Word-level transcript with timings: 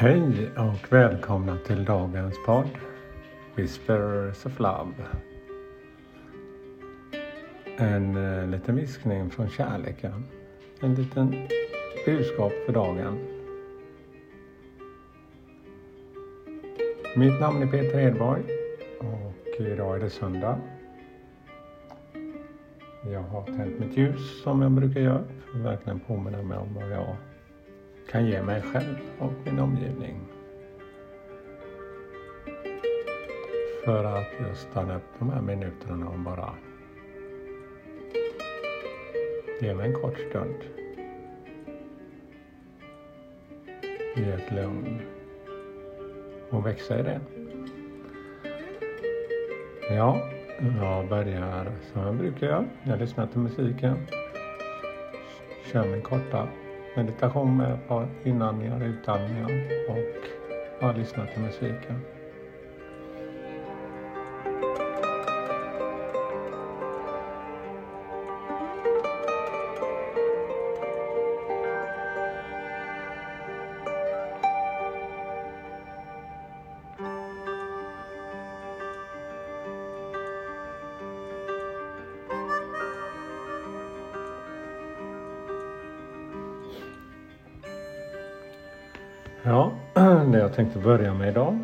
Hej 0.00 0.50
och 0.56 0.92
välkomna 0.92 1.58
till 1.66 1.84
dagens 1.84 2.34
podd 2.46 2.68
Whispers 3.54 4.46
of 4.46 4.58
Love. 4.60 4.92
En 7.78 8.16
eh, 8.16 8.46
liten 8.46 8.76
viskning 8.76 9.30
från 9.30 9.48
kärleken. 9.48 10.24
En 10.80 10.94
liten 10.94 11.48
budskap 12.06 12.52
för 12.66 12.72
dagen. 12.72 13.18
Mitt 17.16 17.40
namn 17.40 17.62
är 17.62 17.66
Peter 17.66 18.00
Edborg 18.00 18.42
och 18.98 19.60
idag 19.60 19.96
är 19.96 20.00
det 20.00 20.10
söndag. 20.10 20.60
Jag 23.12 23.22
har 23.22 23.42
tänt 23.42 23.78
mitt 23.78 23.96
ljus 23.96 24.42
som 24.42 24.62
jag 24.62 24.72
brukar 24.72 25.00
göra 25.00 25.24
för 25.24 25.58
att 25.58 25.64
verkligen 25.64 26.00
påminna 26.00 26.42
mig 26.42 26.58
om 26.58 26.74
vad 26.74 26.90
jag 26.90 27.16
kan 28.10 28.26
ge 28.26 28.42
mig 28.42 28.62
själv 28.62 28.96
och 29.18 29.32
min 29.44 29.58
omgivning. 29.58 30.20
För 33.84 34.04
att 34.04 34.26
just 34.40 34.70
stanna 34.70 34.96
upp 34.96 35.18
de 35.18 35.30
här 35.30 35.40
minuterna 35.40 36.08
och 36.08 36.18
bara 36.18 36.54
ge 39.60 39.74
mig 39.74 39.86
en 39.86 39.94
kort 39.94 40.18
stund. 40.18 40.54
I 44.16 44.30
ett 44.30 44.52
lugn 44.52 45.00
och 46.50 46.66
växa 46.66 47.00
i 47.00 47.02
det. 47.02 47.20
Ja, 49.90 50.30
jag 50.80 51.08
börjar 51.08 51.72
som 51.92 52.02
jag 52.02 52.14
brukar 52.14 52.46
göra. 52.46 52.64
Jag 52.82 52.98
lyssnar 52.98 53.26
till 53.26 53.40
musiken. 53.40 53.96
Kör 55.72 55.88
min 55.88 56.02
korta 56.02 56.48
meditation 56.98 57.56
med 57.56 57.72
ett 57.72 57.88
par 57.88 58.08
inandningar 58.24 58.76
och 58.76 58.86
utandningar 58.86 59.50
och 59.88 59.98
bara 60.80 60.92
lyssna 60.92 61.26
till 61.26 61.42
musiken. 61.42 62.00
Ja, 89.42 89.72
det 90.32 90.38
jag 90.38 90.54
tänkte 90.54 90.78
börja 90.78 91.14
med 91.14 91.28
idag 91.28 91.58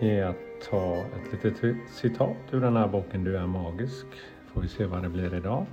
är 0.00 0.24
att 0.24 0.36
ta 0.70 0.96
ett 0.96 1.44
litet 1.44 1.76
citat 1.90 2.36
ur 2.50 2.60
den 2.60 2.76
här 2.76 2.88
boken 2.88 3.24
Du 3.24 3.36
är 3.36 3.46
magisk. 3.46 4.06
Får 4.52 4.60
vi 4.60 4.68
se 4.68 4.84
vad 4.84 5.02
det 5.02 5.08
blir 5.08 5.34
idag. 5.34 5.66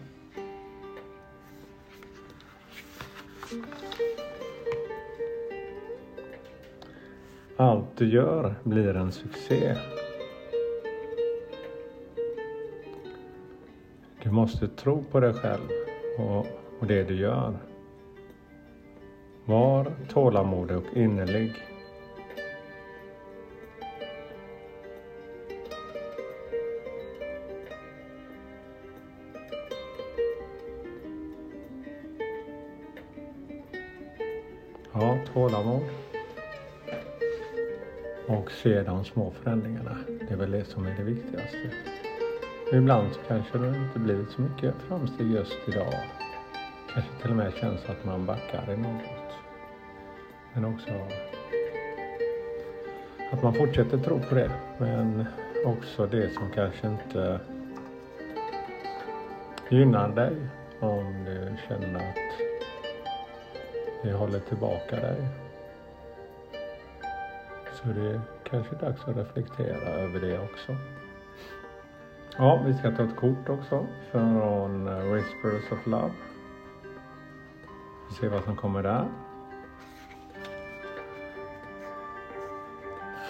Allt 7.58 7.98
du 7.98 8.09
gör 8.09 8.55
blir 8.64 8.95
en 8.95 9.11
succé. 9.11 9.76
Du 14.23 14.31
måste 14.31 14.67
tro 14.67 15.03
på 15.03 15.20
dig 15.20 15.33
själv 15.33 15.70
och, 16.17 16.48
och 16.80 16.88
det 16.88 17.03
du 17.03 17.16
gör. 17.16 17.70
Var 19.46 19.92
tålamodig 20.10 20.78
och 20.78 20.98
innerlig. 20.98 21.54
Ja, 34.94 35.18
tålamod. 35.34 35.82
Och 38.28 38.52
se 38.52 38.84
de 38.84 39.06
små 39.06 39.32
förändringarna. 39.32 39.98
Det 40.08 40.34
är 40.34 40.38
väl 40.38 40.52
det 40.52 40.66
som 40.66 40.86
är 40.86 40.96
det 40.98 41.04
viktigaste. 41.04 41.72
Ibland 42.73 43.14
så 43.14 43.20
kanske 43.28 43.58
det 43.58 43.68
inte 43.68 44.00
blivit 44.00 44.30
så 44.30 44.42
mycket 44.42 44.76
framsteg 44.88 45.32
just 45.32 45.58
idag. 45.68 45.94
Kanske 46.94 47.12
till 47.22 47.30
och 47.30 47.38
med 47.38 47.54
känns 47.54 47.86
att 47.86 48.06
man 48.06 48.26
backar 48.26 48.73
i 48.73 48.78
något. 48.78 49.20
Men 50.54 50.66
också 50.66 50.89
att 53.32 53.44
man 53.44 53.54
fortsätter 53.54 53.98
tro 53.98 54.20
på 54.20 54.36
det. 54.36 54.52
Men 54.78 55.26
också 55.66 56.08
det 56.08 56.34
som 56.34 56.50
kanske 56.50 56.88
inte 56.88 57.39
gynnar 59.70 60.10
dig. 60.10 60.36
Om 60.80 61.26
du 61.26 61.56
känner 61.67 62.00
att 62.00 62.16
det 64.04 64.14
håller 64.14 64.40
tillbaka 64.40 64.95
dig. 64.95 65.28
Så 67.73 67.88
det 67.88 68.10
är 68.10 68.22
kanske 68.44 68.76
dags 68.76 69.08
att 69.08 69.17
reflektera 69.17 69.90
över 69.90 70.20
det 70.20 70.40
också. 70.40 70.76
Ja, 72.38 72.64
vi 72.66 72.73
ska 72.73 72.92
ta 72.92 73.04
ett 73.04 73.16
kort 73.16 73.50
också 73.50 73.86
från 74.11 74.86
Whispers 75.14 75.72
of 75.72 75.88
Love. 75.88 76.14
Vi 78.10 78.16
ser 78.16 78.30
vad 78.30 78.44
som 78.44 78.56
kommer 78.56 78.84
där. 78.84 79.08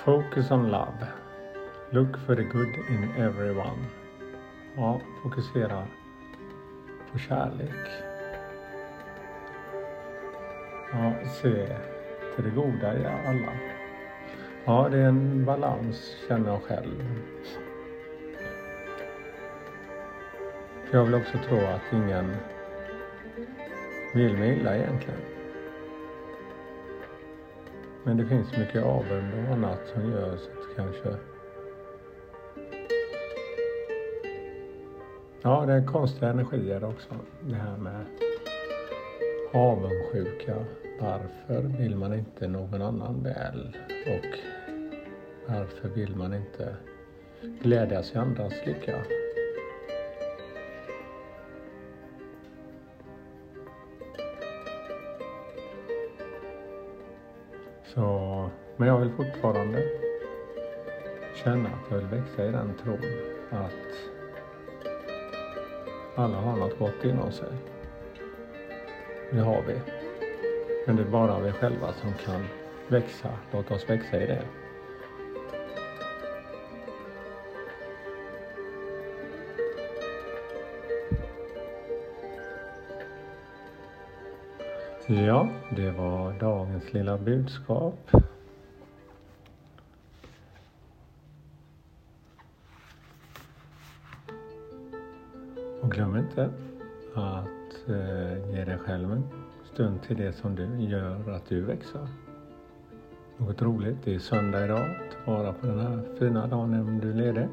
Focus 0.06 0.52
on 0.52 0.72
love. 0.72 1.08
Look 1.92 2.18
for 2.26 2.36
the 2.36 2.44
good 2.44 2.76
in 2.90 3.12
everyone. 3.18 3.86
Ja, 4.76 5.02
fokusera 5.24 5.88
på 7.12 7.20
kärlek. 7.20 7.88
Ja, 10.94 11.14
se 11.42 11.68
till 12.36 12.44
det 12.44 12.50
goda 12.50 12.98
i 12.98 13.06
alla. 13.06 13.54
Ja, 14.66 14.90
det 14.92 14.98
är 14.98 15.08
en 15.08 15.46
balans, 15.46 16.16
känner 16.28 16.52
jag 16.52 16.62
själv. 16.64 17.06
För 20.86 20.98
jag 20.98 21.06
vill 21.06 21.16
också 21.16 21.38
tro 21.48 21.58
att 21.58 21.94
ingen 21.94 22.36
vill 24.14 24.38
mig 24.38 24.58
illa 24.58 24.78
egentligen. 24.78 25.41
Men 28.04 28.18
det 28.18 28.26
finns 28.26 28.58
mycket 28.58 28.84
avund 28.84 29.34
och 29.34 29.54
annat 29.54 29.80
som 29.94 30.12
gör 30.12 30.38
så 30.38 30.52
att 30.52 30.76
kanske 30.76 31.16
Ja, 35.44 35.66
det 35.66 35.74
är 35.74 35.86
konstiga 35.86 36.30
energier 36.30 36.84
också. 36.84 37.10
Det 37.42 37.56
här 37.56 37.78
med 37.78 38.06
avundsjuka. 39.54 40.66
Varför 41.00 41.62
vill 41.62 41.96
man 41.96 42.14
inte 42.14 42.48
någon 42.48 42.82
annan 42.82 43.24
väl? 43.24 43.78
Och 44.08 44.40
varför 45.48 45.90
vill 45.90 46.16
man 46.16 46.34
inte 46.34 46.76
glädjas 47.62 48.14
i 48.14 48.18
andras 48.18 48.54
lycka? 48.66 48.96
Så, 57.94 58.50
men 58.78 58.88
jag 58.88 59.00
vill 59.00 59.10
fortfarande 59.10 59.84
känna 61.44 61.70
att 61.70 61.92
jag 61.92 61.98
vill 61.98 62.08
växa 62.08 62.46
i 62.46 62.52
den 62.52 62.74
tron 62.84 63.00
att 63.50 64.12
alla 66.16 66.38
har 66.38 66.58
något 66.58 66.80
gott 66.80 67.04
inom 67.04 67.32
sig. 67.32 67.48
Det 69.32 69.40
har 69.40 69.64
vi. 69.68 69.74
Men 70.88 70.96
det 70.96 71.02
är 71.02 71.08
bara 71.08 71.40
vi 71.40 71.52
själva 71.52 71.94
som 71.94 72.14
kan 72.14 72.46
växa. 72.88 73.30
Låt 73.52 73.72
oss 73.72 73.90
växa 73.90 74.24
i 74.24 74.28
det. 74.28 74.44
Ja, 85.08 85.48
det 85.76 85.92
var 85.92 86.34
dagens 86.40 86.94
lilla 86.94 87.18
budskap. 87.18 88.10
Och 95.82 95.92
glöm 95.92 96.18
inte 96.18 96.50
att 97.16 97.90
eh, 97.90 98.52
ge 98.54 98.66
dig 98.66 98.78
själv 98.78 99.12
en 99.12 99.24
stund 99.74 100.02
till 100.04 100.18
det 100.18 100.34
som 100.34 100.56
du 100.56 100.84
gör 100.84 101.30
att 101.30 101.46
du 101.50 101.62
växer. 101.62 102.08
Något 103.38 103.62
roligt. 103.62 103.98
Det 104.04 104.16
är 104.16 104.20
söndag 104.20 104.66
idag. 104.66 104.86
Ta 105.26 105.32
vara 105.32 105.54
på 105.54 105.68
den 105.68 105.80
här 105.80 106.04
fina 106.20 106.48
dagen 106.48 106.72
när 106.72 107.02
du 107.02 107.10
är 107.10 107.14
ledig. 107.14 107.48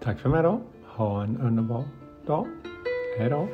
Tack 0.00 0.18
för 0.18 0.28
mig 0.28 0.42
då. 0.42 0.60
Ha 0.84 1.22
en 1.22 1.40
underbar 1.40 1.84
dag. 2.26 2.46
Hej 3.18 3.30
då. 3.30 3.48